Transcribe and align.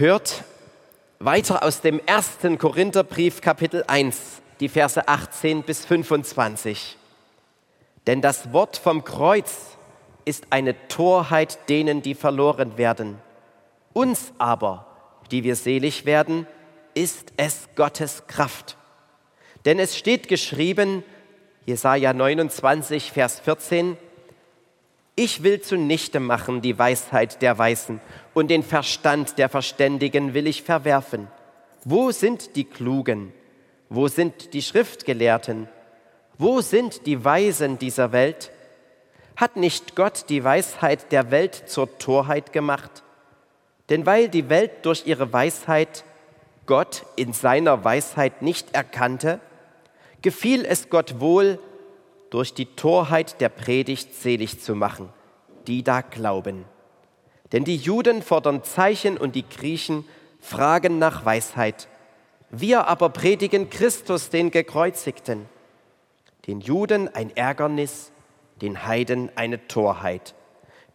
hört 0.00 0.44
weiter 1.18 1.62
aus 1.62 1.82
dem 1.82 2.00
ersten 2.06 2.56
Korintherbrief 2.56 3.42
Kapitel 3.42 3.84
1, 3.86 4.40
die 4.58 4.70
Verse 4.70 5.06
18 5.06 5.62
bis 5.62 5.84
25. 5.84 6.96
Denn 8.06 8.22
das 8.22 8.54
Wort 8.54 8.78
vom 8.78 9.04
Kreuz 9.04 9.76
ist 10.24 10.46
eine 10.48 10.88
Torheit 10.88 11.68
denen, 11.68 12.00
die 12.00 12.14
verloren 12.14 12.78
werden. 12.78 13.18
Uns 13.92 14.32
aber, 14.38 14.86
die 15.30 15.44
wir 15.44 15.54
selig 15.54 16.06
werden, 16.06 16.46
ist 16.94 17.34
es 17.36 17.68
Gottes 17.76 18.26
Kraft. 18.26 18.78
Denn 19.66 19.78
es 19.78 19.98
steht 19.98 20.28
geschrieben, 20.28 21.04
Jesaja 21.66 22.14
29, 22.14 23.12
Vers 23.12 23.38
14, 23.40 23.98
ich 25.16 25.42
will 25.42 25.60
zunichte 25.60 26.20
machen 26.20 26.62
die 26.62 26.78
Weisheit 26.78 27.42
der 27.42 27.58
Weisen 27.58 28.00
und 28.32 28.48
den 28.48 28.62
Verstand 28.62 29.38
der 29.38 29.48
Verständigen 29.48 30.34
will 30.34 30.46
ich 30.46 30.62
verwerfen. 30.62 31.28
Wo 31.84 32.10
sind 32.10 32.56
die 32.56 32.64
Klugen? 32.64 33.32
Wo 33.88 34.08
sind 34.08 34.54
die 34.54 34.62
Schriftgelehrten? 34.62 35.68
Wo 36.38 36.60
sind 36.60 37.06
die 37.06 37.24
Weisen 37.24 37.78
dieser 37.78 38.12
Welt? 38.12 38.50
Hat 39.36 39.56
nicht 39.56 39.96
Gott 39.96 40.26
die 40.28 40.44
Weisheit 40.44 41.12
der 41.12 41.30
Welt 41.30 41.64
zur 41.66 41.98
Torheit 41.98 42.52
gemacht? 42.52 43.02
Denn 43.88 44.06
weil 44.06 44.28
die 44.28 44.48
Welt 44.48 44.86
durch 44.86 45.06
ihre 45.06 45.32
Weisheit 45.32 46.04
Gott 46.66 47.04
in 47.16 47.32
seiner 47.32 47.84
Weisheit 47.84 48.42
nicht 48.42 48.74
erkannte, 48.74 49.40
gefiel 50.22 50.64
es 50.64 50.88
Gott 50.88 51.18
wohl, 51.18 51.58
durch 52.30 52.54
die 52.54 52.66
Torheit 52.66 53.40
der 53.40 53.48
Predigt 53.48 54.14
selig 54.14 54.60
zu 54.60 54.74
machen, 54.74 55.10
die 55.66 55.82
da 55.82 56.00
glauben. 56.00 56.64
Denn 57.52 57.64
die 57.64 57.76
Juden 57.76 58.22
fordern 58.22 58.62
Zeichen 58.62 59.18
und 59.18 59.34
die 59.34 59.48
Griechen 59.48 60.04
fragen 60.40 60.98
nach 60.98 61.24
Weisheit. 61.24 61.88
Wir 62.50 62.86
aber 62.86 63.10
predigen 63.10 63.68
Christus, 63.68 64.30
den 64.30 64.50
Gekreuzigten. 64.50 65.48
Den 66.46 66.60
Juden 66.60 67.12
ein 67.14 67.36
Ärgernis, 67.36 68.12
den 68.62 68.86
Heiden 68.86 69.30
eine 69.34 69.66
Torheit. 69.66 70.34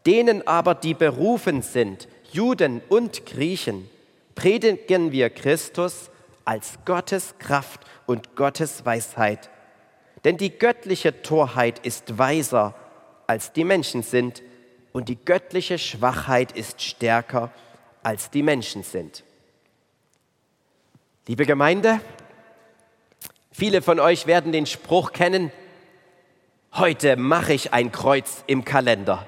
Denen 0.06 0.48
aber, 0.48 0.76
die 0.76 0.94
berufen 0.94 1.62
sind, 1.62 2.08
Juden 2.32 2.82
und 2.90 3.26
Griechen, 3.26 3.90
predigen 4.36 5.12
wir 5.12 5.30
Christus 5.30 6.10
als 6.46 6.78
Gottes 6.86 7.36
Kraft 7.40 7.82
und 8.06 8.36
Gottes 8.36 8.86
Weisheit 8.86 9.50
denn 10.26 10.38
die 10.38 10.58
göttliche 10.58 11.22
Torheit 11.22 11.80
ist 11.86 12.18
weiser, 12.18 12.74
als 13.28 13.54
die 13.54 13.64
Menschen 13.64 14.04
sind, 14.04 14.42
und 14.92 15.10
die 15.10 15.18
göttliche 15.18 15.78
Schwachheit 15.78 16.54
ist 16.54 16.82
stärker, 16.82 17.52
als 18.02 18.32
die 18.32 18.44
Menschen 18.44 18.82
sind. 18.82 19.24
Liebe 21.28 21.46
Gemeinde, 21.46 22.00
viele 23.52 23.82
von 23.82 24.00
euch 24.00 24.26
werden 24.26 24.52
den 24.52 24.66
Spruch 24.66 25.12
kennen, 25.12 25.52
heute 26.74 27.18
mache 27.18 27.54
ich 27.54 27.74
ein 27.74 27.92
Kreuz 27.92 28.44
im 28.48 28.64
Kalender. 28.64 29.28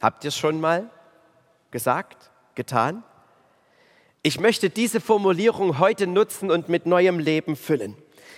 Habt 0.00 0.24
ihr 0.24 0.28
es 0.28 0.36
schon 0.36 0.60
mal 0.60 0.90
gesagt, 1.70 2.30
getan? 2.54 3.02
Ich 4.22 4.40
möchte 4.40 4.68
diese 4.68 5.00
Formulierung 5.00 5.78
heute 5.78 6.06
nutzen 6.06 6.50
und 6.50 6.68
mit 6.68 6.86
neuem 6.86 7.18
Leben 7.18 7.56
füllen. 7.56 7.96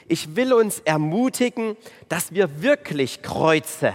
Ich 0.08 0.36
will 0.36 0.52
uns 0.52 0.80
ermutigen, 0.80 1.76
dass 2.08 2.32
wir 2.32 2.62
wirklich 2.62 3.22
Kreuze 3.22 3.94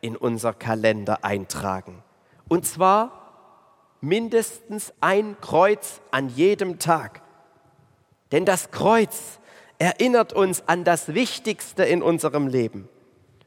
in 0.00 0.16
unser 0.16 0.52
Kalender 0.52 1.24
eintragen. 1.24 2.02
Und 2.48 2.66
zwar 2.66 3.22
mindestens 4.00 4.92
ein 5.00 5.36
Kreuz 5.40 6.00
an 6.10 6.28
jedem 6.28 6.78
Tag. 6.78 7.22
Denn 8.32 8.44
das 8.44 8.70
Kreuz 8.70 9.38
erinnert 9.78 10.32
uns 10.32 10.68
an 10.68 10.84
das 10.84 11.14
Wichtigste 11.14 11.84
in 11.84 12.02
unserem 12.02 12.46
Leben, 12.46 12.88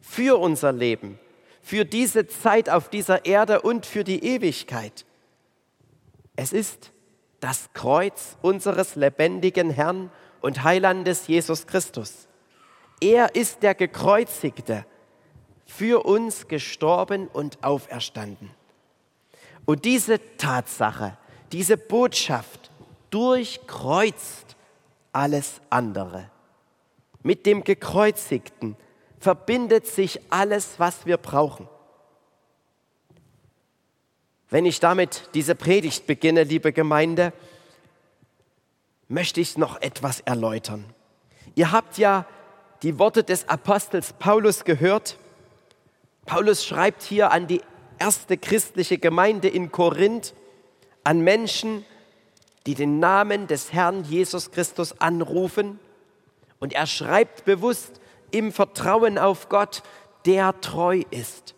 für 0.02 0.40
unser 0.40 0.72
Leben, 0.72 1.20
für 1.62 1.86
diese 1.86 2.28
Zeit 2.28 2.70
auf 2.70 2.90
dieser 2.90 3.26
Erde 3.26 3.62
und 3.62 3.86
für 3.86 4.04
die 4.04 4.24
Ewigkeit. 4.24 5.06
Es 6.36 6.54
ist 6.54 6.92
das 7.40 7.70
Kreuz 7.74 8.38
unseres 8.42 8.96
lebendigen 8.96 9.70
Herrn 9.70 10.12
und 10.46 10.64
Heilandes 10.64 11.26
Jesus 11.26 11.66
Christus. 11.66 12.28
Er 13.02 13.34
ist 13.34 13.64
der 13.64 13.74
Gekreuzigte, 13.74 14.86
für 15.66 16.06
uns 16.06 16.48
gestorben 16.48 17.28
und 17.28 17.64
auferstanden. 17.64 18.52
Und 19.66 19.86
diese 19.86 20.20
Tatsache, 20.38 21.18
diese 21.52 21.78
Botschaft 21.78 22.70
durchkreuzt 23.10 24.56
alles 25.12 25.62
andere. 25.72 26.30
Mit 27.24 27.48
dem 27.48 27.64
Gekreuzigten 27.64 28.78
verbindet 29.18 29.88
sich 29.88 30.20
alles, 30.30 30.76
was 30.78 31.08
wir 31.08 31.18
brauchen. 31.18 31.68
Wenn 34.52 34.68
ich 34.68 34.80
damit 34.80 35.28
diese 35.34 35.56
Predigt 35.56 36.06
beginne, 36.06 36.44
liebe 36.44 36.72
Gemeinde, 36.72 37.34
möchte 39.08 39.42
ich 39.42 39.58
noch 39.58 39.82
etwas 39.82 40.20
erläutern. 40.22 40.86
Ihr 41.56 41.72
habt 41.72 41.98
ja 41.98 42.26
die 42.82 43.00
Worte 43.00 43.24
des 43.24 43.48
Apostels 43.48 44.14
Paulus 44.14 44.64
gehört. 44.66 45.18
Paulus 46.26 46.66
schreibt 46.66 47.04
hier 47.04 47.32
an 47.32 47.48
die 47.48 47.62
erste 48.00 48.38
christliche 48.38 48.98
Gemeinde 48.98 49.48
in 49.48 49.72
Korinth, 49.72 50.34
an 51.04 51.22
Menschen, 51.22 51.86
die 52.66 52.76
den 52.76 53.00
Namen 53.00 53.48
des 53.48 53.74
Herrn 53.74 54.04
Jesus 54.04 54.52
Christus 54.52 55.00
anrufen. 55.00 55.80
Und 56.60 56.74
er 56.74 56.88
schreibt 56.88 57.46
bewusst 57.46 58.02
im 58.32 58.52
Vertrauen 58.52 59.18
auf 59.18 59.50
Gott, 59.50 59.84
der 60.26 60.60
treu 60.62 61.04
ist 61.12 61.54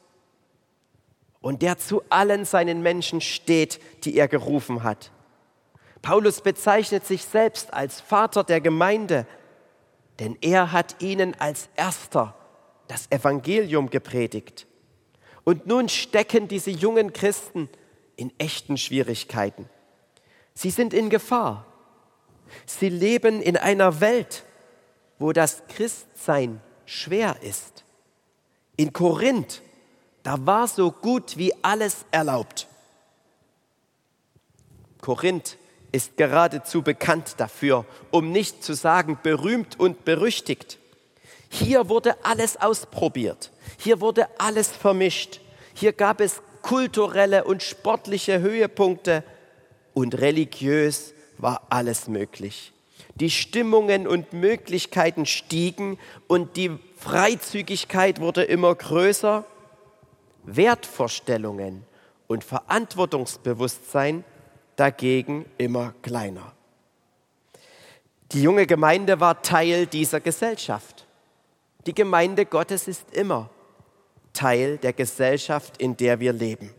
und 1.39 1.61
der 1.61 1.77
zu 1.77 2.01
allen 2.09 2.43
seinen 2.43 2.81
Menschen 2.81 3.21
steht, 3.21 3.79
die 4.03 4.17
er 4.17 4.27
gerufen 4.27 4.83
hat. 4.83 5.11
Paulus 6.01 6.41
bezeichnet 6.41 7.05
sich 7.05 7.23
selbst 7.25 7.73
als 7.73 8.01
Vater 8.01 8.43
der 8.43 8.61
Gemeinde, 8.61 9.25
denn 10.19 10.37
er 10.41 10.71
hat 10.71 11.01
ihnen 11.01 11.35
als 11.39 11.69
erster 11.75 12.35
das 12.87 13.11
Evangelium 13.11 13.89
gepredigt. 13.89 14.67
Und 15.43 15.67
nun 15.67 15.89
stecken 15.89 16.47
diese 16.47 16.71
jungen 16.71 17.13
Christen 17.13 17.69
in 18.15 18.31
echten 18.37 18.77
Schwierigkeiten. 18.77 19.69
Sie 20.53 20.71
sind 20.71 20.93
in 20.93 21.09
Gefahr. 21.09 21.65
Sie 22.65 22.89
leben 22.89 23.41
in 23.41 23.57
einer 23.57 24.01
Welt, 24.01 24.43
wo 25.19 25.31
das 25.31 25.63
Christsein 25.67 26.61
schwer 26.85 27.37
ist. 27.41 27.83
In 28.75 28.93
Korinth, 28.93 29.61
da 30.23 30.35
war 30.45 30.67
so 30.67 30.91
gut 30.91 31.37
wie 31.37 31.53
alles 31.63 32.05
erlaubt. 32.11 32.67
Korinth 35.01 35.57
ist 35.91 36.17
geradezu 36.17 36.81
bekannt 36.81 37.35
dafür, 37.37 37.85
um 38.11 38.31
nicht 38.31 38.63
zu 38.63 38.73
sagen 38.73 39.19
berühmt 39.21 39.79
und 39.79 40.05
berüchtigt. 40.05 40.77
Hier 41.49 41.89
wurde 41.89 42.15
alles 42.23 42.57
ausprobiert, 42.57 43.51
hier 43.77 44.01
wurde 44.01 44.27
alles 44.37 44.69
vermischt, 44.69 45.39
hier 45.73 45.93
gab 45.93 46.19
es 46.19 46.41
kulturelle 46.61 47.45
und 47.45 47.63
sportliche 47.63 48.41
Höhepunkte 48.41 49.23
und 49.93 50.19
religiös 50.19 51.13
war 51.37 51.61
alles 51.69 52.07
möglich. 52.07 52.73
Die 53.15 53.29
Stimmungen 53.29 54.07
und 54.07 54.33
Möglichkeiten 54.33 55.25
stiegen 55.25 55.97
und 56.27 56.57
die 56.57 56.71
Freizügigkeit 56.97 58.19
wurde 58.19 58.43
immer 58.43 58.75
größer. 58.75 59.45
Wertvorstellungen 60.43 61.83
und 62.27 62.43
Verantwortungsbewusstsein 62.43 64.23
dagegen 64.77 65.45
immer 65.57 65.93
kleiner. 66.01 66.53
Die 68.31 68.41
junge 68.41 68.65
Gemeinde 68.65 69.19
war 69.19 69.41
Teil 69.41 69.85
dieser 69.87 70.21
Gesellschaft. 70.21 71.05
Die 71.85 71.93
Gemeinde 71.93 72.45
Gottes 72.45 72.87
ist 72.87 73.13
immer 73.13 73.49
Teil 74.33 74.77
der 74.77 74.93
Gesellschaft, 74.93 75.77
in 75.77 75.97
der 75.97 76.19
wir 76.19 76.31
leben. 76.33 76.73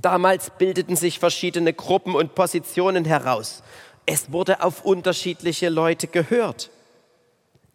Damals 0.00 0.50
bildeten 0.50 0.96
sich 0.96 1.18
verschiedene 1.18 1.72
Gruppen 1.72 2.14
und 2.14 2.34
Positionen 2.34 3.04
heraus. 3.04 3.62
Es 4.04 4.32
wurde 4.32 4.62
auf 4.62 4.84
unterschiedliche 4.84 5.68
Leute 5.68 6.08
gehört. 6.08 6.70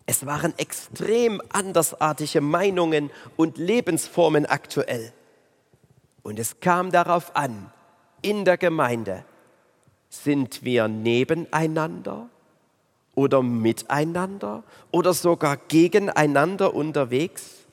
Es 0.06 0.26
waren 0.26 0.58
extrem 0.58 1.42
andersartige 1.50 2.42
Meinungen 2.42 3.12
und 3.36 3.58
Lebensformen 3.58 4.46
aktuell. 4.46 5.14
Und 6.24 6.40
es 6.40 6.60
kam 6.60 6.92
darauf 6.92 7.36
an, 7.36 7.72
in 8.22 8.46
der 8.46 8.58
Gemeinde? 8.58 9.24
Sind 10.10 10.64
wir 10.64 10.88
nebeneinander 10.88 12.30
oder 13.16 13.44
miteinander 13.44 14.64
oder 14.92 15.14
sogar 15.14 15.58
gegeneinander 15.58 16.74
unterwegs? 16.74 17.66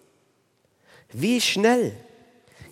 Wie 1.13 1.41
schnell 1.41 1.93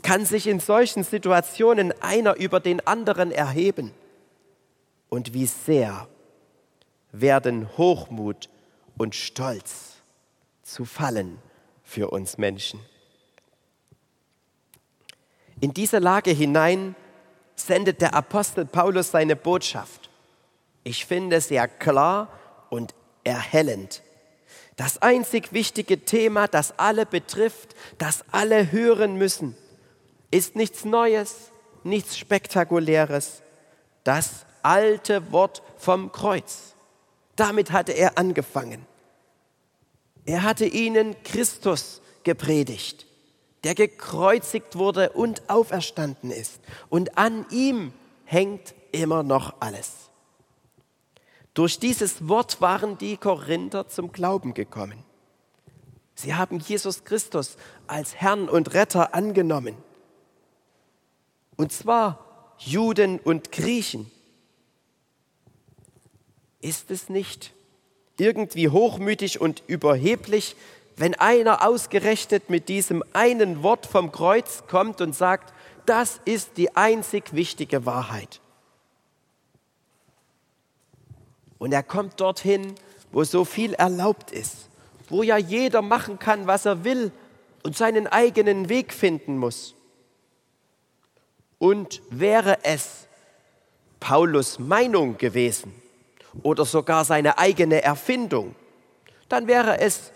kann 0.03 0.27
sich 0.27 0.47
in 0.47 0.59
solchen 0.59 1.05
Situationen 1.05 1.93
einer 2.03 2.37
über 2.37 2.59
den 2.59 2.85
anderen 2.87 3.31
erheben? 3.31 3.93
und 5.13 5.35
wie 5.35 5.45
sehr 5.45 6.09
werden 7.13 7.69
Hochmut 7.77 8.49
und 8.97 9.15
Stolz 9.15 9.97
zu 10.63 10.87
fallen 10.87 11.37
für 11.85 12.09
uns 12.09 12.39
Menschen. 12.39 12.81
In 15.61 15.75
diese 15.75 15.99
Lage 15.99 16.31
hinein 16.31 16.97
sendet 17.54 18.00
der 18.00 18.14
Apostel 18.14 18.64
Paulus 18.64 19.10
seine 19.10 19.37
Botschaft. 19.37 20.10
Ich 20.84 21.06
finde 21.06 21.40
sehr 21.40 21.69
klar 21.69 22.28
und 22.70 22.94
erhellend. 23.25 24.02
Das 24.76 25.00
einzig 25.00 25.52
wichtige 25.52 26.04
Thema, 26.04 26.49
das 26.49 26.78
alle 26.78 27.06
betrifft, 27.06 27.75
das 27.99 28.25
alle 28.32 28.72
hören 28.72 29.16
müssen, 29.16 29.56
ist 30.31 30.56
nichts 30.56 30.84
Neues, 30.84 31.52
nichts 31.84 32.16
Spektakuläres. 32.16 33.43
Das 34.02 34.46
alte 34.62 35.31
Wort 35.31 35.62
vom 35.78 36.10
Kreuz. 36.10 36.75
Damit 37.37 37.70
hatte 37.70 37.93
er 37.93 38.19
angefangen. 38.19 38.87
Er 40.25 40.43
hatte 40.43 40.64
ihnen 40.64 41.20
Christus 41.22 42.00
gepredigt, 42.22 43.06
der 43.64 43.75
gekreuzigt 43.75 44.76
wurde 44.76 45.11
und 45.11 45.49
auferstanden 45.49 46.31
ist. 46.31 46.61
Und 46.88 47.17
an 47.17 47.47
ihm 47.50 47.93
hängt 48.25 48.75
immer 48.91 49.23
noch 49.23 49.55
alles. 49.61 50.11
Durch 51.55 51.79
dieses 51.79 52.29
Wort 52.29 52.61
waren 52.61 52.99
die 52.99 53.17
Korinther 53.17 53.88
zum 53.88 54.11
Glauben 54.11 54.55
gekommen. 54.55 55.05
Sie 56.14 56.35
haben 56.35 56.59
Jesus 56.59 57.05
Christus 57.05 57.56
als 57.87 58.14
Herrn 58.17 58.49
und 58.49 58.75
Retter 58.75 59.14
angenommen. 59.14 59.76
Und 61.56 61.73
zwar 61.73 62.55
Juden 62.59 63.19
und 63.19 63.53
Griechen. 63.53 64.11
Ist 66.61 66.91
es 66.91 67.09
nicht 67.09 67.53
irgendwie 68.19 68.69
hochmütig 68.69 69.41
und 69.41 69.62
überheblich, 69.67 70.55
wenn 71.02 71.16
einer 71.16 71.66
ausgerechnet 71.66 72.49
mit 72.49 72.69
diesem 72.69 73.02
einen 73.12 73.64
Wort 73.64 73.87
vom 73.87 74.12
Kreuz 74.12 74.62
kommt 74.69 75.00
und 75.00 75.16
sagt, 75.16 75.52
das 75.84 76.20
ist 76.25 76.56
die 76.58 76.76
einzig 76.76 77.34
wichtige 77.34 77.84
Wahrheit. 77.84 78.40
Und 81.58 81.72
er 81.72 81.82
kommt 81.82 82.20
dorthin, 82.20 82.76
wo 83.10 83.25
so 83.25 83.44
viel 83.44 83.75
erlaubt 83.75 84.31
ist, 84.31 84.69
wo 85.08 85.25
ja 85.25 85.37
jeder 85.37 85.82
machen 85.82 86.20
kann, 86.20 86.46
was 86.46 86.66
er 86.66 86.84
will 86.84 87.10
und 87.64 87.76
seinen 87.76 88.06
eigenen 88.06 88.69
Weg 88.69 88.94
finden 88.94 89.38
muss. 89.38 89.75
Und 91.58 92.00
wäre 92.10 92.58
es 92.62 93.08
Paulus 93.99 94.60
Meinung 94.60 95.19
gewesen 95.19 95.75
oder 96.44 96.64
sogar 96.64 97.04
seine 97.04 97.38
eigene 97.38 97.82
Erfindung, 97.82 98.54
dann 99.28 99.49
wäre 99.49 99.81
es 99.81 100.12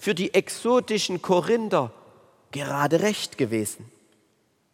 für 0.00 0.14
die 0.14 0.32
exotischen 0.32 1.20
Korinther 1.20 1.92
gerade 2.52 3.02
recht 3.02 3.36
gewesen. 3.36 3.92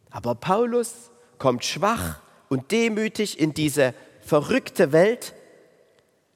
Aber 0.08 0.36
Paulus 0.36 1.10
kommt 1.36 1.64
schwach 1.64 2.20
und 2.48 2.70
demütig 2.70 3.40
in 3.40 3.52
diese 3.52 3.92
verrückte 4.22 4.92
Welt 4.92 5.34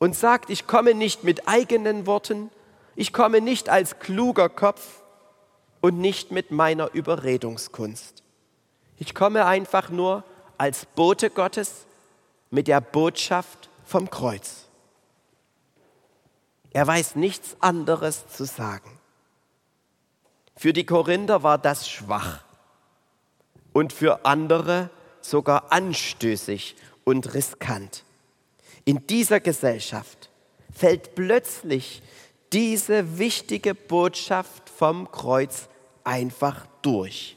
und 0.00 0.16
sagt, 0.16 0.50
ich 0.50 0.66
komme 0.66 0.94
nicht 0.94 1.22
mit 1.22 1.46
eigenen 1.46 2.04
Worten, 2.06 2.50
ich 2.96 3.12
komme 3.12 3.40
nicht 3.40 3.68
als 3.68 4.00
kluger 4.00 4.48
Kopf 4.48 5.02
und 5.80 6.00
nicht 6.00 6.32
mit 6.32 6.50
meiner 6.50 6.92
Überredungskunst. 6.92 8.24
Ich 8.98 9.14
komme 9.14 9.46
einfach 9.46 9.90
nur 9.90 10.24
als 10.58 10.84
Bote 10.84 11.30
Gottes 11.30 11.86
mit 12.50 12.66
der 12.66 12.80
Botschaft 12.80 13.70
vom 13.84 14.10
Kreuz. 14.10 14.66
Er 16.72 16.86
weiß 16.86 17.16
nichts 17.16 17.56
anderes 17.60 18.28
zu 18.28 18.44
sagen. 18.44 18.98
Für 20.56 20.72
die 20.72 20.86
Korinther 20.86 21.42
war 21.42 21.58
das 21.58 21.88
schwach 21.88 22.44
und 23.72 23.92
für 23.92 24.24
andere 24.24 24.90
sogar 25.20 25.72
anstößig 25.72 26.76
und 27.04 27.34
riskant. 27.34 28.04
In 28.84 29.06
dieser 29.06 29.40
Gesellschaft 29.40 30.30
fällt 30.72 31.14
plötzlich 31.14 32.02
diese 32.52 33.18
wichtige 33.18 33.74
Botschaft 33.74 34.68
vom 34.68 35.10
Kreuz 35.10 35.68
einfach 36.04 36.66
durch. 36.82 37.36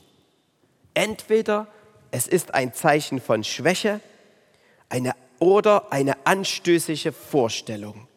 Entweder 0.93 1.67
es 2.11 2.27
ist 2.27 2.53
ein 2.53 2.73
Zeichen 2.73 3.19
von 3.19 3.43
Schwäche 3.43 3.99
eine, 4.89 5.15
oder 5.39 5.91
eine 5.91 6.25
anstößige 6.25 7.11
Vorstellung. 7.11 8.07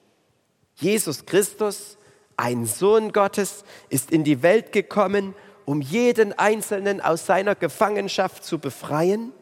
Jesus 0.77 1.27
Christus, 1.27 1.97
ein 2.37 2.67
Sohn 2.67 3.13
Gottes, 3.13 3.65
ist 3.89 4.11
in 4.11 4.25
die 4.25 4.43
Welt 4.43 4.73
gekommen, 4.73 5.35
um 5.65 5.81
jeden 5.81 6.33
Einzelnen 6.39 7.01
aus 7.01 7.27
seiner 7.27 7.55
Gefangenschaft 7.55 8.45
zu 8.45 8.59
befreien. 8.59 9.33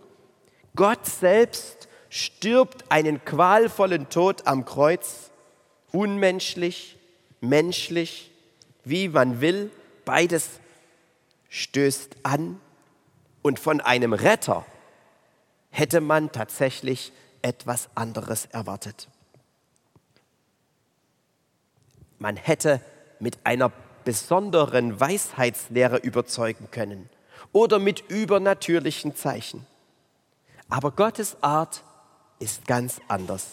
Gott 0.76 1.04
selbst 1.06 1.88
stirbt 2.08 2.90
einen 2.90 3.25
qualvollen 3.25 4.08
Tod 4.08 4.46
am 4.46 4.64
Kreuz, 4.64 5.31
unmenschlich, 5.92 6.96
menschlich, 7.40 8.31
wie 8.84 9.08
man 9.08 9.40
will, 9.40 9.70
beides 10.04 10.48
stößt 11.48 12.16
an 12.22 12.60
und 13.42 13.58
von 13.58 13.81
einem 13.81 14.12
Retter 14.12 14.64
hätte 15.70 16.00
man 16.00 16.32
tatsächlich 16.32 17.12
etwas 17.42 17.88
anderes 17.94 18.46
erwartet. 18.46 19.08
Man 22.25 22.38
hätte 22.38 22.81
mit 23.21 23.37
einer 23.44 23.71
besonderen 24.06 24.99
Weisheitslehre 24.99 25.99
überzeugen 25.99 26.71
können 26.71 27.11
oder 27.53 27.79
mit 27.79 28.00
übernatürlichen 28.09 29.15
Zeichen. 29.15 29.67
Aber 30.71 30.93
Gottes 30.93 31.37
Art 31.43 31.82
ist 32.38 32.67
ganz 32.67 32.99
anders. 33.09 33.44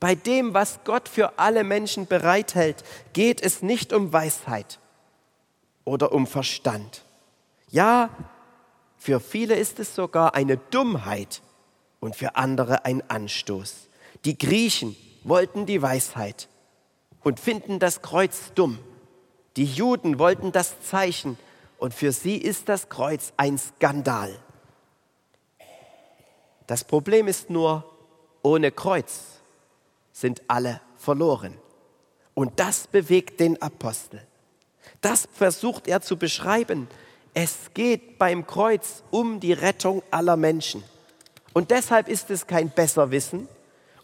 Bei 0.00 0.14
dem, 0.14 0.54
was 0.54 0.78
Gott 0.84 1.06
für 1.06 1.38
alle 1.38 1.64
Menschen 1.64 2.06
bereithält, 2.06 2.82
geht 3.12 3.42
es 3.42 3.60
nicht 3.60 3.92
um 3.92 4.10
Weisheit 4.10 4.78
oder 5.84 6.12
um 6.12 6.26
Verstand. 6.26 7.04
Ja, 7.68 8.08
für 8.96 9.20
viele 9.20 9.56
ist 9.56 9.78
es 9.80 9.94
sogar 9.94 10.34
eine 10.34 10.56
Dummheit 10.56 11.42
und 12.00 12.16
für 12.16 12.36
andere 12.36 12.86
ein 12.86 13.02
Anstoß. 13.10 13.90
Die 14.24 14.38
Griechen 14.38 14.96
wollten 15.24 15.66
die 15.66 15.82
Weisheit 15.82 16.48
und 17.28 17.38
finden 17.38 17.78
das 17.78 18.00
Kreuz 18.00 18.54
dumm. 18.54 18.78
Die 19.58 19.66
Juden 19.66 20.18
wollten 20.18 20.50
das 20.50 20.80
Zeichen 20.80 21.36
und 21.76 21.92
für 21.92 22.10
sie 22.10 22.38
ist 22.38 22.70
das 22.70 22.88
Kreuz 22.88 23.34
ein 23.36 23.58
Skandal. 23.58 24.34
Das 26.66 26.84
Problem 26.84 27.28
ist 27.28 27.50
nur, 27.50 27.84
ohne 28.40 28.72
Kreuz 28.72 29.42
sind 30.10 30.40
alle 30.48 30.80
verloren. 30.96 31.52
Und 32.32 32.58
das 32.60 32.86
bewegt 32.86 33.40
den 33.40 33.60
Apostel. 33.60 34.26
Das 35.02 35.28
versucht 35.30 35.86
er 35.86 36.00
zu 36.00 36.16
beschreiben. 36.16 36.88
Es 37.34 37.74
geht 37.74 38.18
beim 38.18 38.46
Kreuz 38.46 39.02
um 39.10 39.38
die 39.38 39.52
Rettung 39.52 40.02
aller 40.10 40.38
Menschen. 40.38 40.82
Und 41.52 41.72
deshalb 41.72 42.08
ist 42.08 42.30
es 42.30 42.46
kein 42.46 42.70
Besserwissen 42.70 43.48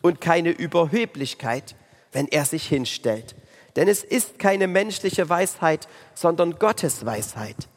und 0.03 0.21
keine 0.21 0.51
Überheblichkeit, 0.51 1.75
wenn 2.15 2.29
er 2.29 2.47
sich 2.47 2.67
hinstellt. 2.67 3.35
Denn 3.77 3.89
es 3.89 4.03
ist 4.03 4.39
keine 4.39 4.69
menschliche 4.69 5.29
Weisheit, 5.29 5.89
sondern 6.15 6.59
Gottes 6.59 7.05
Weisheit. 7.05 7.69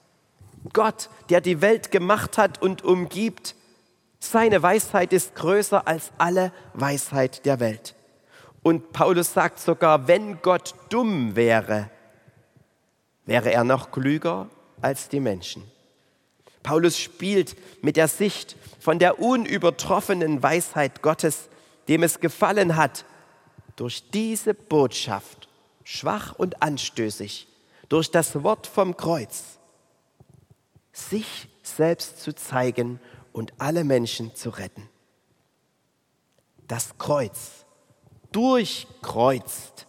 Gott, 0.74 1.10
der 1.30 1.42
die 1.42 1.62
Welt 1.62 1.92
gemacht 1.92 2.38
hat 2.38 2.62
und 2.62 2.84
umgibt, 2.84 3.56
seine 4.20 4.62
Weisheit 4.62 5.12
ist 5.12 5.36
größer 5.36 5.88
als 5.88 6.12
alle 6.18 6.52
Weisheit 6.74 7.46
der 7.46 7.60
Welt. 7.60 7.96
Und 8.64 8.92
Paulus 8.92 9.34
sagt 9.34 9.60
sogar, 9.60 10.08
wenn 10.08 10.42
Gott 10.42 10.76
dumm 10.90 11.36
wäre, 11.36 11.90
wäre 13.26 13.52
er 13.52 13.64
noch 13.64 13.92
klüger 13.92 14.50
als 14.82 15.10
die 15.10 15.20
Menschen. 15.20 15.64
Paulus 16.64 17.00
spielt 17.00 17.56
mit 17.82 17.96
der 17.96 18.08
Sicht 18.08 18.56
von 18.80 19.00
der 19.00 19.20
unübertroffenen 19.20 20.44
Weisheit 20.44 21.02
Gottes, 21.02 21.50
dem 21.88 22.04
es 22.04 22.20
gefallen 22.20 22.76
hat, 22.76 23.06
durch 23.78 24.10
diese 24.12 24.54
Botschaft, 24.54 25.48
schwach 25.86 26.34
und 26.38 26.62
anstößig, 26.62 27.48
durch 27.88 28.12
das 28.12 28.44
Wort 28.44 28.68
vom 28.68 28.98
Kreuz, 28.98 29.58
sich 30.92 31.48
selbst 31.64 32.22
zu 32.22 32.36
zeigen 32.36 33.00
und 33.32 33.54
alle 33.58 33.86
Menschen 33.86 34.36
zu 34.36 34.50
retten. 34.50 34.90
Das 36.68 36.98
Kreuz 36.98 37.66
durchkreuzt 38.34 39.88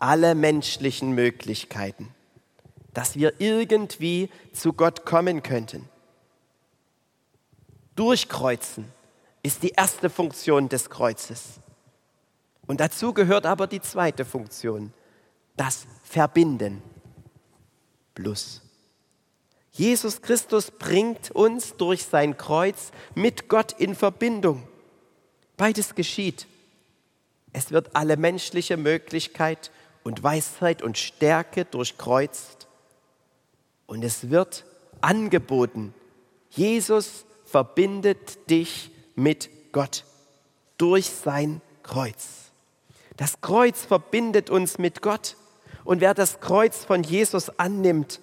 alle 0.00 0.34
menschlichen 0.34 1.12
Möglichkeiten 1.12 2.12
dass 2.98 3.14
wir 3.14 3.34
irgendwie 3.38 4.28
zu 4.52 4.72
Gott 4.72 5.04
kommen 5.04 5.44
könnten. 5.44 5.88
Durchkreuzen 7.94 8.92
ist 9.40 9.62
die 9.62 9.70
erste 9.70 10.10
Funktion 10.10 10.68
des 10.68 10.90
Kreuzes. 10.90 11.60
Und 12.68 12.80
dazu 12.80 13.12
gehört 13.12 13.46
aber 13.46 13.66
die 13.66 13.80
zweite 13.80 14.24
Funktion, 14.24 14.92
das 15.56 15.86
Verbinden. 16.04 16.82
Plus. 18.14 18.62
Jesus 19.72 20.22
Christus 20.22 20.70
bringt 20.70 21.30
uns 21.30 21.76
durch 21.76 22.04
sein 22.04 22.36
Kreuz 22.36 22.92
mit 23.14 23.48
Gott 23.48 23.72
in 23.72 23.94
Verbindung. 23.94 24.68
Beides 25.56 25.94
geschieht. 25.94 26.46
Es 27.52 27.70
wird 27.70 27.96
alle 27.96 28.16
menschliche 28.16 28.76
Möglichkeit 28.76 29.70
und 30.04 30.22
Weisheit 30.22 30.82
und 30.82 30.98
Stärke 30.98 31.64
durchkreuzt. 31.64 32.68
Und 33.86 34.04
es 34.04 34.30
wird 34.30 34.66
angeboten, 35.00 35.94
Jesus 36.50 37.24
verbindet 37.46 38.50
dich 38.50 38.90
mit 39.14 39.48
Gott 39.72 40.04
durch 40.76 41.08
sein 41.08 41.62
Kreuz. 41.82 42.47
Das 43.18 43.40
Kreuz 43.40 43.84
verbindet 43.84 44.48
uns 44.48 44.78
mit 44.78 45.02
Gott. 45.02 45.36
Und 45.84 46.00
wer 46.00 46.14
das 46.14 46.40
Kreuz 46.40 46.84
von 46.84 47.02
Jesus 47.02 47.50
annimmt 47.58 48.20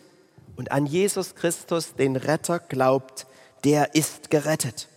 und 0.56 0.72
an 0.72 0.86
Jesus 0.86 1.36
Christus, 1.36 1.96
den 1.96 2.16
Retter, 2.16 2.60
glaubt, 2.60 3.28
der 3.66 3.94
ist 3.94 4.32
gerettet. 4.32 4.88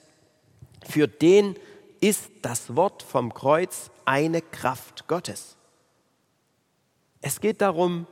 Für 0.88 1.08
den 1.08 1.56
ist 2.00 2.30
das 2.42 2.76
Wort 2.76 3.02
vom 3.02 3.34
Kreuz 3.34 3.90
eine 4.04 4.40
Kraft 4.40 5.08
Gottes. 5.08 5.56
Es 7.20 7.40
geht 7.40 7.60
darum, 7.60 8.06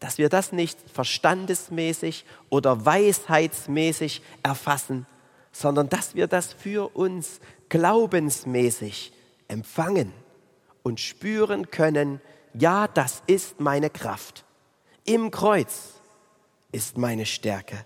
dass 0.00 0.16
wir 0.16 0.30
das 0.30 0.52
nicht 0.52 0.78
verstandesmäßig 0.90 2.24
oder 2.48 2.86
weisheitsmäßig 2.86 4.22
erfassen, 4.42 5.06
sondern 5.52 5.90
dass 5.90 6.14
wir 6.14 6.28
das 6.28 6.54
für 6.54 6.96
uns 6.96 7.40
glaubensmäßig 7.68 9.12
empfangen 9.48 10.14
und 10.82 11.00
spüren 11.00 11.70
können, 11.70 12.20
ja, 12.54 12.88
das 12.88 13.22
ist 13.26 13.60
meine 13.60 13.90
Kraft. 13.90 14.44
Im 15.04 15.30
Kreuz 15.30 15.94
ist 16.72 16.98
meine 16.98 17.26
Stärke. 17.26 17.84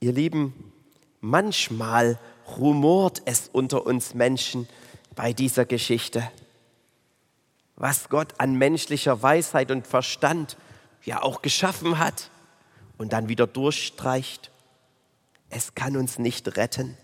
Ihr 0.00 0.12
Lieben, 0.12 0.72
manchmal 1.20 2.18
rumort 2.56 3.22
es 3.24 3.48
unter 3.52 3.86
uns 3.86 4.14
Menschen 4.14 4.68
bei 5.14 5.32
dieser 5.32 5.64
Geschichte, 5.64 6.30
was 7.76 8.08
Gott 8.08 8.34
an 8.38 8.56
menschlicher 8.56 9.22
Weisheit 9.22 9.70
und 9.70 9.86
Verstand 9.86 10.56
ja 11.04 11.22
auch 11.22 11.42
geschaffen 11.42 11.98
hat 11.98 12.30
und 12.98 13.12
dann 13.12 13.28
wieder 13.28 13.46
durchstreicht. 13.46 14.50
Es 15.50 15.74
kann 15.74 15.96
uns 15.96 16.18
nicht 16.18 16.56
retten. 16.56 16.96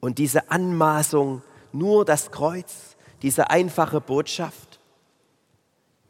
Und 0.00 0.18
diese 0.18 0.50
Anmaßung, 0.50 1.42
nur 1.74 2.04
das 2.04 2.30
Kreuz, 2.30 2.96
diese 3.22 3.50
einfache 3.50 4.00
Botschaft, 4.00 4.80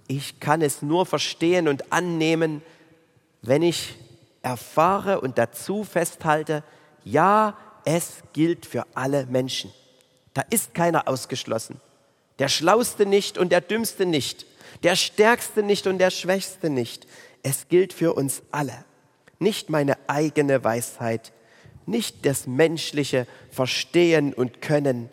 ich 0.07 0.39
kann 0.41 0.63
es 0.63 0.83
nur 0.83 1.07
verstehen 1.07 1.67
und 1.67 1.93
annehmen, 1.93 2.63
wenn 3.43 3.63
ich 3.63 3.95
erfahre 4.43 5.21
und 5.21 5.39
dazu 5.39 5.85
festhalte, 5.85 6.63
ja, 7.05 7.57
es 7.85 8.23
gilt 8.33 8.67
für 8.67 8.87
alle 8.95 9.27
Menschen. 9.27 9.73
Da 10.35 10.43
ist 10.51 10.75
keiner 10.75 11.09
ausgeschlossen. 11.09 11.81
Der 12.39 12.49
Schlauste 12.49 13.07
nicht 13.07 13.39
und 13.39 13.51
der 13.51 13.61
Dümmste 13.61 14.07
nicht. 14.07 14.47
Der 14.83 14.97
Stärkste 14.97 15.63
nicht 15.63 15.87
und 15.87 15.99
der 15.99 16.11
Schwächste 16.11 16.69
nicht. 16.69 17.07
Es 17.43 17.69
gilt 17.69 17.93
für 17.93 18.15
uns 18.15 18.43
alle. 18.51 18.85
Nicht 19.39 19.71
meine 19.71 19.97
eigene 20.09 20.65
Weisheit, 20.65 21.33
nicht 21.87 22.25
das 22.27 22.47
menschliche 22.47 23.27
Verstehen 23.51 24.33
und 24.33 24.63
Können, 24.63 25.11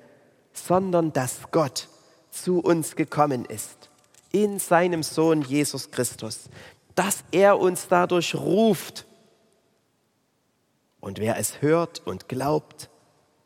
sondern 0.53 1.13
dass 1.13 1.51
Gott 1.51 1.88
zu 2.29 2.60
uns 2.60 2.96
gekommen 2.96 3.46
ist, 3.46 3.89
in 4.31 4.60
seinem 4.60 5.03
Sohn 5.03 5.41
Jesus 5.41 5.91
Christus, 5.91 6.50
dass 6.96 7.24
er 7.31 7.60
uns 7.60 7.88
dadurch 7.88 8.36
ruft. 8.36 9.05
Und 11.00 11.20
wer 11.20 11.38
es 11.38 11.62
hört 11.62 12.01
und 12.05 12.29
glaubt, 12.29 12.89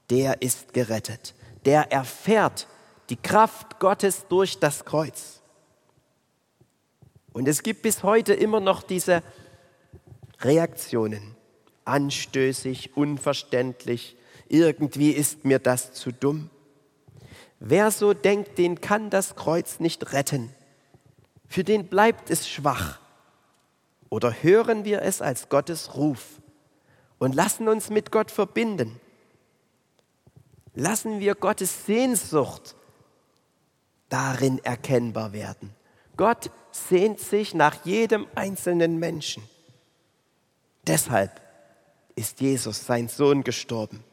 der 0.10 0.42
ist 0.42 0.74
gerettet. 0.74 1.34
Der 1.66 1.92
erfährt 1.92 2.68
die 3.10 3.16
Kraft 3.16 3.80
Gottes 3.80 4.26
durch 4.28 4.60
das 4.60 4.86
Kreuz. 4.86 5.42
Und 7.34 7.48
es 7.48 7.64
gibt 7.64 7.82
bis 7.82 8.04
heute 8.04 8.34
immer 8.34 8.60
noch 8.60 8.84
diese 8.84 9.24
Reaktionen. 10.42 11.36
Anstößig, 11.84 12.96
unverständlich, 12.96 14.16
irgendwie 14.48 15.12
ist 15.12 15.46
mir 15.46 15.60
das 15.60 15.94
zu 15.94 16.12
dumm. 16.12 16.50
Wer 17.60 17.92
so 17.92 18.14
denkt, 18.14 18.58
den 18.58 18.82
kann 18.82 19.10
das 19.10 19.36
Kreuz 19.36 19.80
nicht 19.80 20.14
retten. 20.14 20.54
Für 21.48 21.64
den 21.64 21.88
bleibt 21.88 22.30
es 22.30 22.48
schwach. 22.48 23.00
Oder 24.10 24.32
hören 24.32 24.86
wir 24.86 25.02
es 25.02 25.22
als 25.22 25.50
Gottes 25.50 25.96
Ruf 25.96 26.42
und 27.18 27.36
lassen 27.36 27.68
uns 27.68 27.90
mit 27.90 28.12
Gott 28.12 28.32
verbinden. 28.32 29.00
Lassen 30.74 31.20
wir 31.20 31.36
Gottes 31.36 31.86
Sehnsucht 31.86 32.76
darin 34.10 34.64
erkennbar 34.64 35.34
werden. 35.34 35.74
Gott 36.18 36.52
sehnt 36.72 37.20
sich 37.20 37.54
nach 37.54 37.86
jedem 37.86 38.28
einzelnen 38.36 39.00
Menschen. 39.00 39.44
Deshalb 40.86 41.42
ist 42.16 42.42
Jesus, 42.42 42.86
sein 42.86 43.08
Sohn, 43.08 43.44
gestorben. 43.44 44.04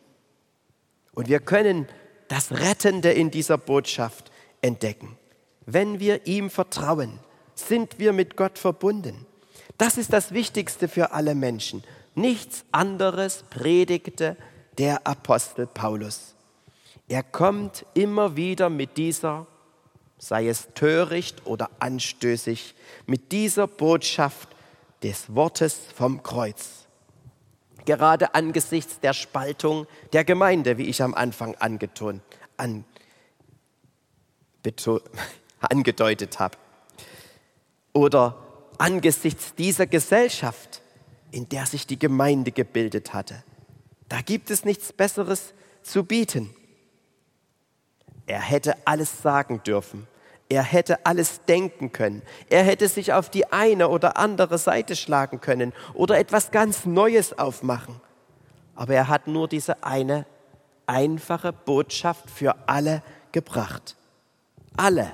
Und 1.12 1.28
wir 1.28 1.40
können 1.40 1.86
das 2.32 2.50
Rettende 2.50 3.12
in 3.12 3.30
dieser 3.30 3.58
Botschaft 3.58 4.32
entdecken. 4.62 5.18
Wenn 5.66 6.00
wir 6.00 6.26
ihm 6.26 6.48
vertrauen, 6.48 7.18
sind 7.54 7.98
wir 7.98 8.14
mit 8.14 8.38
Gott 8.38 8.58
verbunden. 8.58 9.26
Das 9.76 9.98
ist 9.98 10.14
das 10.14 10.32
Wichtigste 10.32 10.88
für 10.88 11.12
alle 11.12 11.34
Menschen. 11.34 11.84
Nichts 12.14 12.64
anderes 12.72 13.44
predigte 13.50 14.38
der 14.78 15.06
Apostel 15.06 15.66
Paulus. 15.66 16.34
Er 17.06 17.22
kommt 17.22 17.84
immer 17.92 18.34
wieder 18.34 18.70
mit 18.70 18.96
dieser 18.96 19.46
sei 20.16 20.46
es 20.46 20.68
töricht 20.74 21.46
oder 21.46 21.68
anstößig, 21.80 22.74
mit 23.06 23.32
dieser 23.32 23.66
Botschaft 23.66 24.48
des 25.02 25.34
Wortes 25.34 25.80
vom 25.96 26.22
Kreuz. 26.22 26.81
Gerade 27.84 28.34
angesichts 28.34 29.00
der 29.00 29.12
Spaltung 29.12 29.86
der 30.12 30.24
Gemeinde, 30.24 30.78
wie 30.78 30.84
ich 30.84 31.02
am 31.02 31.14
Anfang 31.14 31.54
angetont, 31.56 32.22
an, 32.56 32.84
beto, 34.62 35.00
angedeutet 35.60 36.38
habe. 36.38 36.56
Oder 37.92 38.36
angesichts 38.78 39.54
dieser 39.54 39.86
Gesellschaft, 39.86 40.82
in 41.30 41.48
der 41.48 41.66
sich 41.66 41.86
die 41.86 41.98
Gemeinde 41.98 42.52
gebildet 42.52 43.12
hatte. 43.12 43.42
Da 44.08 44.20
gibt 44.20 44.50
es 44.50 44.64
nichts 44.64 44.92
Besseres 44.92 45.54
zu 45.82 46.04
bieten. 46.04 46.50
Er 48.26 48.40
hätte 48.40 48.76
alles 48.86 49.22
sagen 49.22 49.62
dürfen. 49.64 50.06
Er 50.52 50.64
hätte 50.64 51.06
alles 51.06 51.40
denken 51.46 51.92
können. 51.92 52.20
Er 52.50 52.62
hätte 52.62 52.86
sich 52.86 53.14
auf 53.14 53.30
die 53.30 53.50
eine 53.50 53.88
oder 53.88 54.18
andere 54.18 54.58
Seite 54.58 54.96
schlagen 54.96 55.40
können 55.40 55.72
oder 55.94 56.18
etwas 56.18 56.50
ganz 56.50 56.84
Neues 56.84 57.38
aufmachen. 57.38 58.02
Aber 58.74 58.92
er 58.92 59.08
hat 59.08 59.28
nur 59.28 59.48
diese 59.48 59.82
eine 59.82 60.26
einfache 60.84 61.54
Botschaft 61.54 62.28
für 62.28 62.68
alle 62.68 63.02
gebracht. 63.32 63.96
Alle 64.76 65.12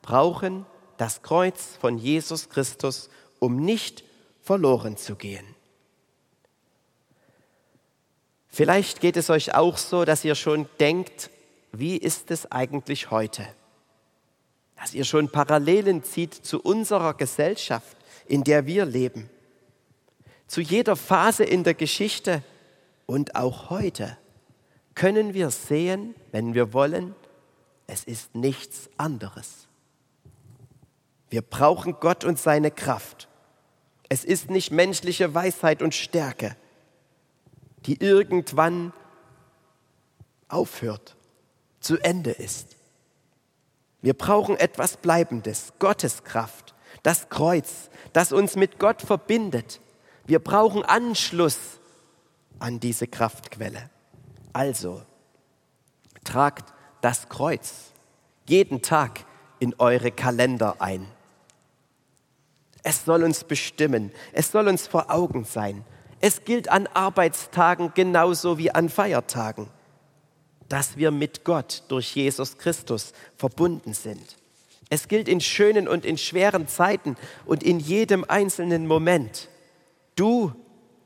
brauchen 0.00 0.64
das 0.96 1.22
Kreuz 1.22 1.76
von 1.80 1.98
Jesus 1.98 2.48
Christus, 2.48 3.10
um 3.40 3.56
nicht 3.56 4.04
verloren 4.42 4.96
zu 4.96 5.16
gehen. 5.16 5.56
Vielleicht 8.46 9.00
geht 9.00 9.16
es 9.16 9.28
euch 9.28 9.56
auch 9.56 9.76
so, 9.76 10.04
dass 10.04 10.24
ihr 10.24 10.36
schon 10.36 10.68
denkt, 10.78 11.30
wie 11.72 11.96
ist 11.96 12.30
es 12.30 12.52
eigentlich 12.52 13.10
heute? 13.10 13.44
Dass 14.82 14.94
ihr 14.94 15.04
schon 15.04 15.28
Parallelen 15.28 16.02
zieht 16.02 16.34
zu 16.34 16.60
unserer 16.60 17.14
Gesellschaft, 17.14 17.96
in 18.26 18.42
der 18.42 18.66
wir 18.66 18.84
leben. 18.84 19.30
Zu 20.48 20.60
jeder 20.60 20.96
Phase 20.96 21.44
in 21.44 21.62
der 21.62 21.74
Geschichte 21.74 22.42
und 23.06 23.36
auch 23.36 23.70
heute 23.70 24.18
können 24.96 25.34
wir 25.34 25.52
sehen, 25.52 26.16
wenn 26.32 26.54
wir 26.54 26.72
wollen, 26.72 27.14
es 27.86 28.02
ist 28.02 28.34
nichts 28.34 28.90
anderes. 28.96 29.68
Wir 31.30 31.42
brauchen 31.42 31.98
Gott 32.00 32.24
und 32.24 32.40
seine 32.40 32.72
Kraft. 32.72 33.28
Es 34.08 34.24
ist 34.24 34.50
nicht 34.50 34.72
menschliche 34.72 35.32
Weisheit 35.32 35.80
und 35.80 35.94
Stärke, 35.94 36.56
die 37.86 38.02
irgendwann 38.02 38.92
aufhört, 40.48 41.14
zu 41.78 41.98
Ende 41.98 42.32
ist. 42.32 42.81
Wir 44.02 44.14
brauchen 44.14 44.56
etwas 44.56 44.96
Bleibendes, 44.96 45.72
Gottes 45.78 46.24
Kraft, 46.24 46.74
das 47.02 47.28
Kreuz, 47.28 47.88
das 48.12 48.32
uns 48.32 48.56
mit 48.56 48.78
Gott 48.78 49.00
verbindet. 49.00 49.80
Wir 50.26 50.40
brauchen 50.40 50.84
Anschluss 50.84 51.58
an 52.58 52.80
diese 52.80 53.06
Kraftquelle. 53.06 53.90
Also, 54.52 55.02
tragt 56.24 56.72
das 57.00 57.28
Kreuz 57.28 57.92
jeden 58.46 58.82
Tag 58.82 59.24
in 59.58 59.74
eure 59.78 60.10
Kalender 60.10 60.76
ein. 60.80 61.06
Es 62.82 63.04
soll 63.04 63.22
uns 63.22 63.44
bestimmen, 63.44 64.10
es 64.32 64.50
soll 64.50 64.66
uns 64.68 64.86
vor 64.88 65.10
Augen 65.10 65.44
sein. 65.44 65.84
Es 66.20 66.44
gilt 66.44 66.68
an 66.68 66.88
Arbeitstagen 66.88 67.92
genauso 67.94 68.58
wie 68.58 68.72
an 68.72 68.88
Feiertagen, 68.88 69.68
dass 70.72 70.96
wir 70.96 71.10
mit 71.10 71.44
Gott 71.44 71.82
durch 71.88 72.16
Jesus 72.16 72.56
Christus 72.56 73.12
verbunden 73.36 73.92
sind. 73.92 74.38
Es 74.88 75.06
gilt 75.06 75.28
in 75.28 75.42
schönen 75.42 75.86
und 75.86 76.06
in 76.06 76.16
schweren 76.16 76.66
Zeiten 76.66 77.18
und 77.44 77.62
in 77.62 77.78
jedem 77.78 78.24
einzelnen 78.26 78.86
Moment. 78.86 79.50
Du 80.16 80.54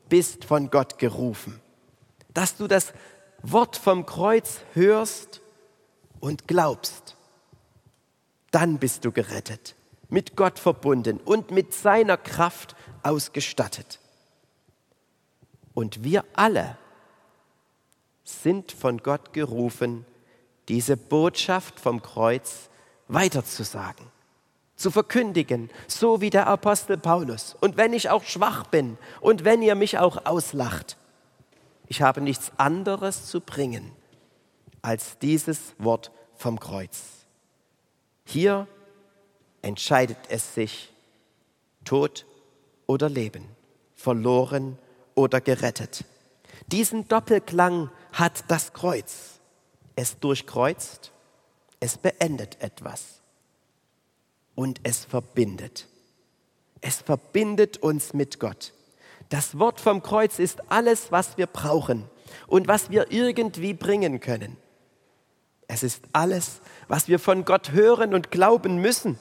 bist 0.07 0.45
von 0.45 0.69
Gott 0.69 0.97
gerufen, 0.99 1.59
dass 2.33 2.55
du 2.55 2.69
das 2.69 2.93
Wort 3.43 3.75
vom 3.75 4.05
Kreuz 4.05 4.61
hörst 4.73 5.41
und 6.21 6.47
glaubst. 6.47 7.17
Dann 8.51 8.77
bist 8.77 9.03
du 9.03 9.11
gerettet, 9.11 9.75
mit 10.07 10.37
Gott 10.37 10.59
verbunden 10.59 11.19
und 11.25 11.51
mit 11.51 11.73
seiner 11.73 12.15
Kraft 12.15 12.73
ausgestattet. 13.03 13.99
Und 15.73 16.05
wir 16.05 16.23
alle 16.31 16.77
sind 18.43 18.71
von 18.71 18.99
Gott 18.99 19.33
gerufen, 19.33 20.05
diese 20.67 20.97
Botschaft 20.97 21.79
vom 21.79 22.01
Kreuz 22.01 22.69
weiterzusagen, 23.07 24.05
zu 24.75 24.91
verkündigen, 24.91 25.69
so 25.87 26.21
wie 26.21 26.29
der 26.29 26.47
Apostel 26.47 26.97
Paulus. 26.97 27.55
Und 27.61 27.77
wenn 27.77 27.93
ich 27.93 28.09
auch 28.09 28.23
schwach 28.23 28.67
bin 28.67 28.97
und 29.21 29.45
wenn 29.45 29.61
ihr 29.61 29.75
mich 29.75 29.97
auch 29.97 30.25
auslacht, 30.25 30.97
ich 31.87 32.01
habe 32.01 32.21
nichts 32.21 32.51
anderes 32.57 33.27
zu 33.27 33.39
bringen 33.39 33.91
als 34.81 35.17
dieses 35.19 35.73
Wort 35.77 36.11
vom 36.35 36.59
Kreuz. 36.59 37.25
Hier 38.25 38.67
entscheidet 39.61 40.17
es 40.29 40.53
sich, 40.53 40.93
Tod 41.85 42.25
oder 42.85 43.09
Leben, 43.09 43.45
verloren 43.95 44.77
oder 45.15 45.39
gerettet. 45.39 46.03
Diesen 46.67 47.07
Doppelklang 47.07 47.89
hat 48.17 48.45
das 48.47 48.73
Kreuz. 48.73 49.39
Es 49.95 50.19
durchkreuzt, 50.19 51.11
es 51.79 51.97
beendet 51.97 52.61
etwas 52.61 53.21
und 54.55 54.79
es 54.83 55.05
verbindet. 55.05 55.87
Es 56.81 56.97
verbindet 56.97 57.77
uns 57.77 58.13
mit 58.13 58.39
Gott. 58.39 58.73
Das 59.29 59.57
Wort 59.59 59.79
vom 59.79 60.03
Kreuz 60.03 60.39
ist 60.39 60.71
alles, 60.71 61.11
was 61.11 61.37
wir 61.37 61.47
brauchen 61.47 62.07
und 62.47 62.67
was 62.67 62.89
wir 62.89 63.11
irgendwie 63.11 63.73
bringen 63.73 64.19
können. 64.19 64.57
Es 65.67 65.83
ist 65.83 66.03
alles, 66.13 66.61
was 66.87 67.07
wir 67.07 67.19
von 67.19 67.43
Gott 67.43 67.71
hören 67.71 68.13
und 68.13 68.31
glauben 68.31 68.77
müssen, 68.77 69.19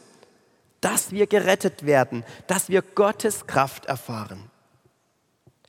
dass 0.81 1.11
wir 1.11 1.27
gerettet 1.27 1.87
werden, 1.87 2.25
dass 2.47 2.69
wir 2.69 2.83
Gottes 2.83 3.47
Kraft 3.47 3.87
erfahren. 3.87 4.51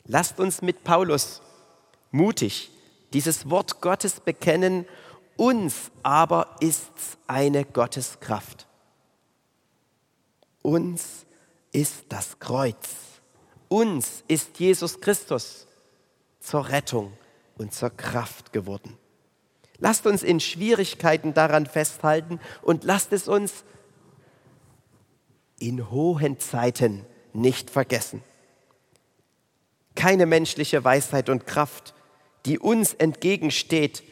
Lasst 0.05 0.39
uns 0.39 0.61
mit 0.61 0.83
Paulus 0.83 1.41
mutig 2.11 2.71
dieses 3.17 3.49
Wort 3.49 3.81
Gottes 3.81 4.19
bekennen, 4.19 4.85
uns 5.37 5.89
aber 6.03 6.55
ist 6.59 7.17
eine 7.25 7.65
Gotteskraft. 7.65 8.67
Uns 10.61 11.25
ist 11.71 12.05
das 12.09 12.37
Kreuz. 12.37 12.77
Uns 13.69 14.23
ist 14.27 14.59
Jesus 14.59 15.01
Christus 15.01 15.65
zur 16.39 16.69
Rettung 16.69 17.11
und 17.57 17.73
zur 17.73 17.89
Kraft 17.89 18.53
geworden. 18.53 18.95
Lasst 19.79 20.05
uns 20.05 20.21
in 20.21 20.39
Schwierigkeiten 20.39 21.33
daran 21.33 21.65
festhalten 21.65 22.39
und 22.61 22.83
lasst 22.83 23.13
es 23.13 23.27
uns 23.27 23.63
in 25.57 25.89
hohen 25.89 26.39
Zeiten 26.39 27.03
nicht 27.33 27.71
vergessen. 27.71 28.21
Keine 29.95 30.27
menschliche 30.27 30.83
Weisheit 30.83 31.29
und 31.29 31.47
Kraft, 31.47 31.95
die 32.47 32.59
uns 32.59 32.93
entgegensteht, 32.93 34.03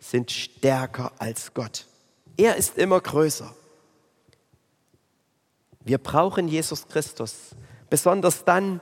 sind 0.00 0.30
stärker 0.30 1.12
als 1.18 1.52
Gott. 1.52 1.86
Er 2.38 2.56
ist 2.56 2.78
immer 2.78 2.98
größer. 3.00 3.54
Wir 5.84 5.98
brauchen 5.98 6.48
Jesus 6.48 6.88
Christus, 6.88 7.54
besonders 7.90 8.44
dann, 8.44 8.80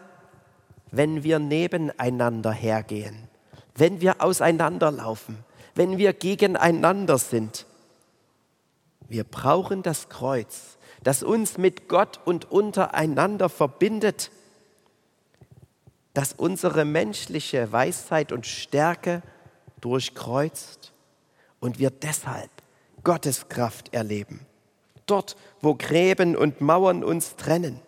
wenn 0.93 1.25
wir 1.25 1.41
nebeneinander 1.41 2.53
hergehen, 2.53 3.29
wenn 3.75 4.01
wir 4.01 4.23
auseinanderlaufen, 4.23 5.39
wenn 5.75 5.99
wir 5.99 6.13
gegeneinander 6.13 7.19
sind. 7.19 7.67
Wir 9.09 9.25
brauchen 9.25 9.83
das 9.83 10.09
Kreuz, 10.09 10.79
das 11.03 11.25
uns 11.25 11.59
mit 11.59 11.89
Gott 11.89 12.21
und 12.25 12.49
untereinander 12.51 13.49
verbindet, 13.49 14.31
das 16.15 16.33
unsere 16.33 16.85
menschliche 16.85 17.71
Weisheit 17.73 18.33
und 18.33 18.47
Stärke 18.47 19.23
durchkreuzt 19.81 20.93
und 21.61 21.79
wir 21.79 21.91
deshalb 21.91 22.51
Gottes 23.05 23.49
Kraft 23.49 23.95
erleben. 23.95 24.47
Dort, 25.07 25.37
wo 25.61 25.75
Gräben 25.75 26.37
und 26.37 26.61
Mauern 26.61 27.03
uns 27.03 27.37
trennen, 27.37 27.81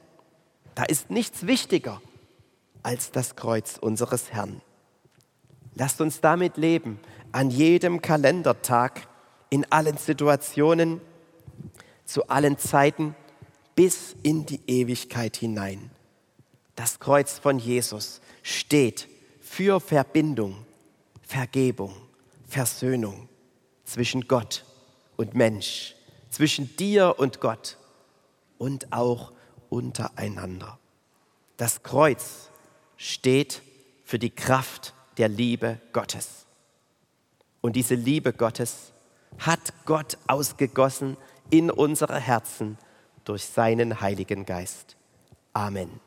da 0.75 0.85
ist 0.85 1.11
nichts 1.11 1.47
wichtiger 1.47 2.01
als 2.83 3.11
das 3.11 3.37
Kreuz 3.37 3.79
unseres 3.79 4.33
Herrn. 4.33 4.61
Lasst 5.75 6.01
uns 6.01 6.21
damit 6.21 6.57
leben, 6.57 6.99
an 7.31 7.51
jedem 7.51 8.03
Kalendertag, 8.03 9.09
in 9.51 9.71
allen 9.71 9.97
Situationen, 9.97 11.01
zu 12.05 12.29
allen 12.29 12.59
Zeiten, 12.59 13.15
bis 13.75 14.17
in 14.23 14.45
die 14.45 14.61
Ewigkeit 14.67 15.37
hinein. 15.37 15.92
Das 16.75 16.99
Kreuz 16.99 17.39
von 17.39 17.59
Jesus 17.59 18.21
steht 18.43 19.09
für 19.41 19.81
Verbindung, 19.81 20.65
Vergebung, 21.23 21.95
Versöhnung 22.47 23.29
zwischen 23.85 24.27
Gott 24.27 24.65
und 25.17 25.35
Mensch, 25.35 25.95
zwischen 26.31 26.75
dir 26.77 27.17
und 27.19 27.41
Gott 27.41 27.77
und 28.59 28.93
auch 28.93 29.33
untereinander. 29.69 30.79
Das 31.57 31.83
Kreuz 31.83 32.51
steht 32.97 33.63
für 34.05 34.19
die 34.19 34.31
Kraft 34.31 34.95
der 35.19 35.29
Liebe 35.29 35.81
Gottes. 35.93 36.47
Und 37.61 37.77
diese 37.77 37.95
Liebe 37.95 38.33
Gottes 38.33 38.93
hat 39.39 39.73
Gott 39.85 40.19
ausgegossen 40.27 41.17
in 41.51 41.71
unsere 41.71 42.19
Herzen 42.19 42.79
durch 43.25 43.45
seinen 43.45 44.01
Heiligen 44.01 44.45
Geist. 44.45 44.97
Amen. 45.53 46.03